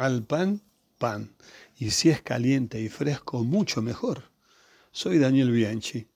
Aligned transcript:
Al 0.00 0.22
pan, 0.22 0.62
pan. 0.96 1.36
Y 1.76 1.90
si 1.90 2.08
es 2.08 2.22
caliente 2.22 2.80
y 2.80 2.88
fresco, 2.88 3.44
mucho 3.44 3.82
mejor. 3.82 4.30
Soy 4.92 5.18
Daniel 5.18 5.50
Bianchi. 5.50 6.08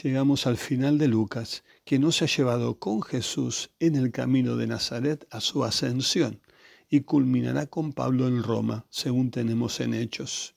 Llegamos 0.00 0.46
al 0.46 0.56
final 0.56 0.96
de 0.96 1.08
Lucas, 1.08 1.64
que 1.84 1.98
nos 1.98 2.22
ha 2.22 2.26
llevado 2.26 2.78
con 2.78 3.02
Jesús 3.02 3.72
en 3.80 3.96
el 3.96 4.12
camino 4.12 4.54
de 4.54 4.68
Nazaret 4.68 5.26
a 5.32 5.40
su 5.40 5.64
ascensión 5.64 6.40
y 6.88 7.00
culminará 7.00 7.66
con 7.66 7.92
Pablo 7.92 8.28
en 8.28 8.44
Roma, 8.44 8.86
según 8.90 9.32
tenemos 9.32 9.80
en 9.80 9.94
Hechos. 9.94 10.54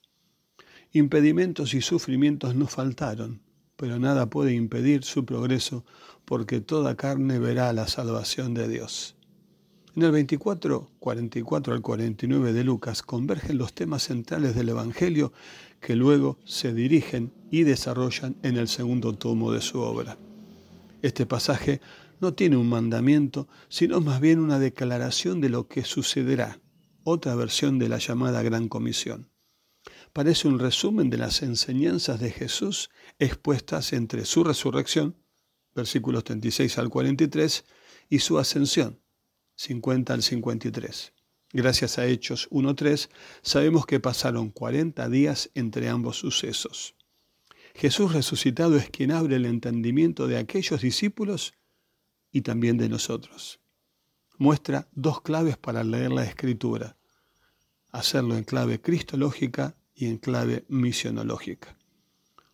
Impedimentos 0.92 1.74
y 1.74 1.80
sufrimientos 1.80 2.54
no 2.54 2.68
faltaron, 2.68 3.42
pero 3.74 3.98
nada 3.98 4.30
puede 4.30 4.52
impedir 4.52 5.02
su 5.02 5.24
progreso, 5.24 5.84
porque 6.24 6.60
toda 6.60 6.96
carne 6.96 7.40
verá 7.40 7.72
la 7.72 7.88
salvación 7.88 8.54
de 8.54 8.68
Dios. 8.68 9.15
En 9.96 10.02
el 10.02 10.12
24, 10.12 10.90
44 10.98 11.72
al 11.72 11.80
49 11.80 12.52
de 12.52 12.64
Lucas 12.64 13.00
convergen 13.02 13.56
los 13.56 13.72
temas 13.72 14.02
centrales 14.02 14.54
del 14.54 14.68
Evangelio 14.68 15.32
que 15.80 15.96
luego 15.96 16.38
se 16.44 16.74
dirigen 16.74 17.32
y 17.50 17.62
desarrollan 17.62 18.36
en 18.42 18.58
el 18.58 18.68
segundo 18.68 19.14
tomo 19.14 19.52
de 19.52 19.62
su 19.62 19.80
obra. 19.80 20.18
Este 21.00 21.24
pasaje 21.24 21.80
no 22.20 22.34
tiene 22.34 22.58
un 22.58 22.68
mandamiento, 22.68 23.48
sino 23.70 24.02
más 24.02 24.20
bien 24.20 24.38
una 24.38 24.58
declaración 24.58 25.40
de 25.40 25.48
lo 25.48 25.66
que 25.66 25.82
sucederá, 25.82 26.60
otra 27.02 27.34
versión 27.34 27.78
de 27.78 27.88
la 27.88 27.96
llamada 27.96 28.42
Gran 28.42 28.68
Comisión. 28.68 29.30
Parece 30.12 30.46
un 30.46 30.58
resumen 30.58 31.08
de 31.08 31.16
las 31.16 31.40
enseñanzas 31.40 32.20
de 32.20 32.32
Jesús 32.32 32.90
expuestas 33.18 33.94
entre 33.94 34.26
su 34.26 34.44
resurrección, 34.44 35.16
versículos 35.74 36.22
36 36.24 36.76
al 36.76 36.90
43, 36.90 37.64
y 38.10 38.18
su 38.18 38.38
ascensión, 38.38 39.00
50 39.56 40.14
al 40.14 40.22
53. 40.22 41.12
Gracias 41.52 41.98
a 41.98 42.06
Hechos 42.06 42.48
1.3 42.50 43.08
sabemos 43.42 43.86
que 43.86 44.00
pasaron 44.00 44.50
40 44.50 45.08
días 45.08 45.50
entre 45.54 45.88
ambos 45.88 46.18
sucesos. 46.18 46.94
Jesús 47.74 48.12
resucitado 48.12 48.76
es 48.76 48.88
quien 48.90 49.10
abre 49.10 49.36
el 49.36 49.44
entendimiento 49.44 50.26
de 50.26 50.38
aquellos 50.38 50.80
discípulos 50.80 51.54
y 52.32 52.42
también 52.42 52.78
de 52.78 52.88
nosotros. 52.88 53.60
Muestra 54.38 54.88
dos 54.92 55.20
claves 55.20 55.56
para 55.56 55.84
leer 55.84 56.12
la 56.12 56.24
escritura, 56.24 56.96
hacerlo 57.90 58.36
en 58.36 58.44
clave 58.44 58.80
cristológica 58.80 59.76
y 59.94 60.06
en 60.06 60.18
clave 60.18 60.64
misionológica. 60.68 61.76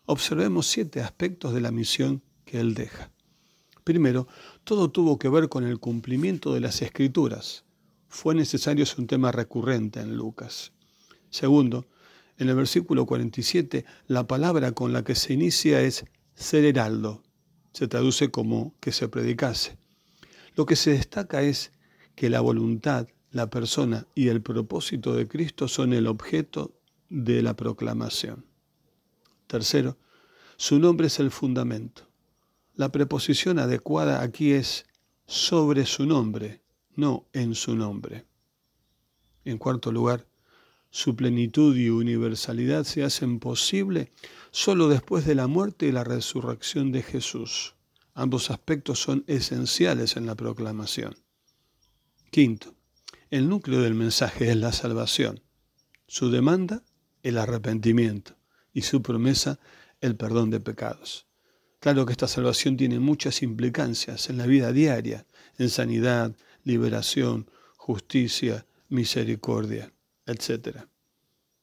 Observemos 0.05 0.67
siete 0.67 1.01
aspectos 1.01 1.53
de 1.53 1.61
la 1.61 1.71
misión 1.71 2.21
que 2.45 2.59
él 2.59 2.73
deja. 2.73 3.12
Primero, 3.83 4.27
todo 4.63 4.89
tuvo 4.89 5.19
que 5.19 5.29
ver 5.29 5.49
con 5.49 5.65
el 5.65 5.79
cumplimiento 5.79 6.53
de 6.53 6.61
las 6.61 6.81
escrituras. 6.81 7.65
Fue 8.07 8.33
necesario, 8.35 8.83
es 8.83 8.97
un 8.97 9.07
tema 9.07 9.31
recurrente 9.31 9.99
en 9.99 10.15
Lucas. 10.15 10.71
Segundo, 11.29 11.87
en 12.37 12.49
el 12.49 12.55
versículo 12.55 13.05
47, 13.05 13.85
la 14.07 14.27
palabra 14.27 14.71
con 14.71 14.93
la 14.93 15.03
que 15.03 15.15
se 15.15 15.33
inicia 15.33 15.81
es 15.81 16.05
ser 16.35 16.65
heraldo, 16.65 17.23
se 17.73 17.87
traduce 17.87 18.31
como 18.31 18.75
que 18.79 18.91
se 18.91 19.09
predicase. 19.09 19.77
Lo 20.55 20.65
que 20.65 20.75
se 20.75 20.91
destaca 20.91 21.41
es 21.41 21.71
que 22.15 22.29
la 22.29 22.41
voluntad, 22.41 23.07
la 23.31 23.49
persona 23.49 24.07
y 24.15 24.27
el 24.27 24.41
propósito 24.41 25.15
de 25.15 25.27
Cristo 25.27 25.67
son 25.67 25.93
el 25.93 26.07
objeto 26.07 26.79
de 27.09 27.41
la 27.41 27.55
proclamación. 27.55 28.45
Tercero, 29.47 29.97
su 30.55 30.79
nombre 30.79 31.07
es 31.07 31.19
el 31.19 31.31
fundamento. 31.31 32.12
La 32.75 32.91
preposición 32.91 33.59
adecuada 33.59 34.23
aquí 34.23 34.51
es 34.51 34.85
sobre 35.27 35.85
su 35.85 36.07
nombre, 36.07 36.63
no 36.95 37.27
en 37.31 37.53
su 37.53 37.75
nombre. 37.75 38.25
En 39.45 39.59
cuarto 39.59 39.91
lugar, 39.91 40.25
su 40.89 41.15
plenitud 41.15 41.75
y 41.77 41.89
universalidad 41.89 42.83
se 42.83 43.03
hacen 43.03 43.39
posible 43.39 44.11
solo 44.49 44.89
después 44.89 45.25
de 45.25 45.35
la 45.35 45.45
muerte 45.45 45.85
y 45.85 45.91
la 45.91 46.03
resurrección 46.03 46.91
de 46.91 47.03
Jesús. 47.03 47.75
Ambos 48.15 48.49
aspectos 48.49 48.99
son 48.99 49.23
esenciales 49.27 50.17
en 50.17 50.25
la 50.25 50.33
proclamación. 50.33 51.15
Quinto, 52.31 52.73
el 53.29 53.49
núcleo 53.49 53.81
del 53.81 53.93
mensaje 53.93 54.49
es 54.49 54.55
la 54.55 54.71
salvación. 54.71 55.41
Su 56.07 56.31
demanda, 56.31 56.83
el 57.21 57.37
arrepentimiento 57.37 58.35
y 58.73 58.81
su 58.81 59.03
promesa, 59.03 59.59
el 60.01 60.15
perdón 60.15 60.49
de 60.49 60.59
pecados. 60.59 61.27
Claro 61.83 62.05
que 62.05 62.13
esta 62.13 62.29
salvación 62.29 62.77
tiene 62.77 62.97
muchas 62.99 63.43
implicancias 63.43 64.29
en 64.29 64.37
la 64.37 64.45
vida 64.45 64.71
diaria, 64.71 65.25
en 65.57 65.67
sanidad, 65.69 66.33
liberación, 66.63 67.51
justicia, 67.75 68.65
misericordia 68.87 69.91
etc. 70.25 70.85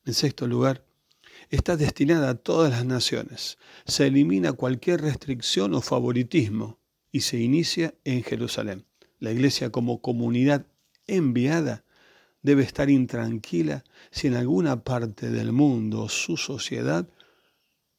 En 0.04 0.12
sexto 0.12 0.46
lugar, 0.46 0.84
está 1.48 1.78
destinada 1.78 2.28
a 2.28 2.34
todas 2.34 2.70
las 2.70 2.84
naciones. 2.84 3.56
Se 3.86 4.08
elimina 4.08 4.52
cualquier 4.52 5.00
restricción 5.00 5.74
o 5.74 5.80
favoritismo 5.80 6.78
y 7.10 7.20
se 7.20 7.38
inicia 7.38 7.94
en 8.04 8.22
Jerusalén. 8.22 8.84
La 9.20 9.32
iglesia 9.32 9.70
como 9.70 10.02
comunidad 10.02 10.66
enviada 11.06 11.82
debe 12.42 12.62
estar 12.62 12.90
intranquila 12.90 13.84
si 14.10 14.26
en 14.26 14.34
alguna 14.34 14.84
parte 14.84 15.30
del 15.30 15.52
mundo 15.52 16.02
o 16.02 16.08
su 16.10 16.36
sociedad 16.36 17.08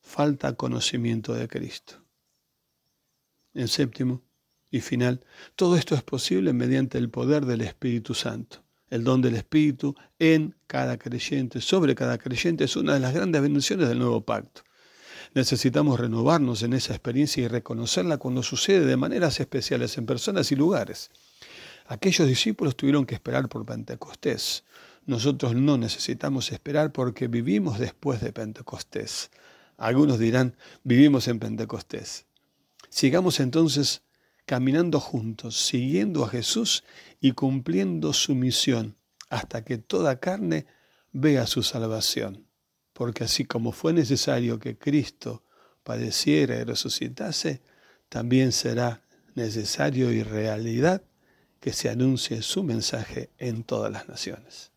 falta 0.01 0.53
conocimiento 0.53 1.33
de 1.33 1.47
Cristo. 1.47 2.01
En 3.53 3.67
séptimo 3.67 4.21
y 4.69 4.81
final, 4.81 5.25
todo 5.55 5.75
esto 5.75 5.95
es 5.95 6.03
posible 6.03 6.53
mediante 6.53 6.97
el 6.97 7.09
poder 7.09 7.45
del 7.45 7.61
Espíritu 7.61 8.13
Santo 8.13 8.63
el 8.91 9.05
don 9.05 9.21
del 9.21 9.35
Espíritu 9.35 9.95
en 10.19 10.53
cada 10.67 10.97
creyente, 10.97 11.61
sobre 11.61 11.95
cada 11.95 12.17
creyente, 12.17 12.65
es 12.65 12.75
una 12.75 12.93
de 12.93 12.99
las 12.99 13.13
grandes 13.13 13.41
bendiciones 13.41 13.87
del 13.89 13.97
nuevo 13.97 14.21
pacto. 14.21 14.61
Necesitamos 15.33 15.99
renovarnos 15.99 16.61
en 16.61 16.73
esa 16.73 16.93
experiencia 16.93 17.41
y 17.41 17.47
reconocerla 17.47 18.17
cuando 18.17 18.43
sucede 18.43 18.85
de 18.85 18.97
maneras 18.97 19.39
especiales 19.39 19.97
en 19.97 20.05
personas 20.05 20.51
y 20.51 20.57
lugares. 20.57 21.09
Aquellos 21.87 22.27
discípulos 22.27 22.75
tuvieron 22.75 23.05
que 23.05 23.15
esperar 23.15 23.47
por 23.47 23.65
Pentecostés. 23.65 24.65
Nosotros 25.05 25.55
no 25.55 25.77
necesitamos 25.77 26.51
esperar 26.51 26.91
porque 26.91 27.27
vivimos 27.27 27.79
después 27.79 28.19
de 28.19 28.33
Pentecostés. 28.33 29.31
Algunos 29.77 30.19
dirán, 30.19 30.57
vivimos 30.83 31.29
en 31.29 31.39
Pentecostés. 31.39 32.25
Sigamos 32.91 33.39
entonces 33.39 34.03
caminando 34.45 34.99
juntos, 34.99 35.55
siguiendo 35.55 36.25
a 36.25 36.27
Jesús 36.27 36.83
y 37.21 37.31
cumpliendo 37.31 38.11
su 38.11 38.35
misión, 38.35 38.97
hasta 39.29 39.63
que 39.63 39.77
toda 39.77 40.19
carne 40.19 40.65
vea 41.13 41.47
su 41.47 41.63
salvación. 41.63 42.47
Porque 42.91 43.23
así 43.23 43.45
como 43.45 43.71
fue 43.71 43.93
necesario 43.93 44.59
que 44.59 44.77
Cristo 44.77 45.45
padeciera 45.83 46.57
y 46.59 46.65
resucitase, 46.65 47.61
también 48.09 48.51
será 48.51 49.01
necesario 49.35 50.11
y 50.11 50.21
realidad 50.21 51.01
que 51.61 51.71
se 51.71 51.89
anuncie 51.89 52.41
su 52.41 52.61
mensaje 52.61 53.29
en 53.37 53.63
todas 53.63 53.89
las 53.89 54.09
naciones. 54.09 54.70